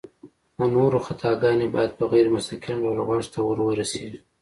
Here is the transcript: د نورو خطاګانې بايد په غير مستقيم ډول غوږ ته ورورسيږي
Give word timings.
د 0.57 0.59
نورو 0.75 0.97
خطاګانې 1.07 1.67
بايد 1.75 1.91
په 1.99 2.05
غير 2.11 2.25
مستقيم 2.35 2.77
ډول 2.83 2.99
غوږ 3.07 3.25
ته 3.33 3.39
ورورسيږي 3.49 4.19